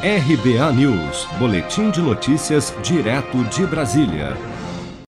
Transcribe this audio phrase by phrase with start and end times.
[0.00, 4.36] RBA News, Boletim de Notícias, direto de Brasília.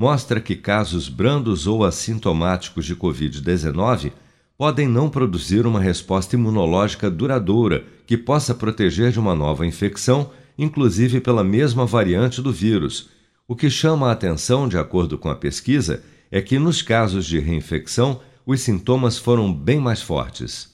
[0.00, 4.12] mostra que casos brandos ou assintomáticos de Covid-19
[4.56, 11.20] podem não produzir uma resposta imunológica duradoura que possa proteger de uma nova infecção, inclusive
[11.20, 13.10] pela mesma variante do vírus.
[13.46, 17.38] O que chama a atenção, de acordo com a pesquisa, é que nos casos de
[17.38, 20.70] reinfecção, os sintomas foram bem mais fortes.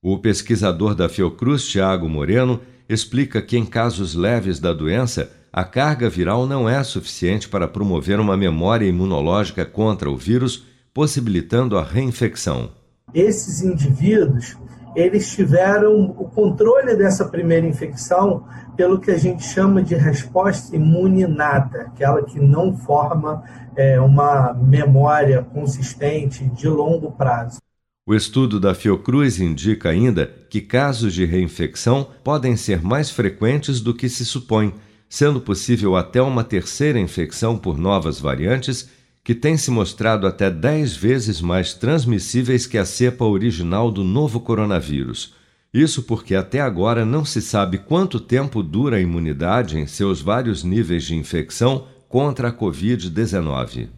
[0.00, 6.08] O pesquisador da Fiocruz, Tiago Moreno, explica que em casos leves da doença, a carga
[6.08, 12.70] viral não é suficiente para promover uma memória imunológica contra o vírus, possibilitando a reinfecção.
[13.14, 14.56] Esses indivíduos,
[14.94, 18.44] eles tiveram o controle dessa primeira infecção
[18.76, 23.42] pelo que a gente chama de resposta imune inata, aquela que não forma
[23.74, 27.58] é, uma memória consistente de longo prazo.
[28.06, 33.94] O estudo da Fiocruz indica ainda que casos de reinfecção podem ser mais frequentes do
[33.94, 34.74] que se supõe
[35.08, 38.88] sendo possível até uma terceira infecção por novas variantes
[39.24, 44.40] que têm se mostrado até 10 vezes mais transmissíveis que a cepa original do novo
[44.40, 45.34] coronavírus.
[45.72, 50.64] Isso porque até agora não se sabe quanto tempo dura a imunidade em seus vários
[50.64, 53.97] níveis de infecção contra a Covid-19.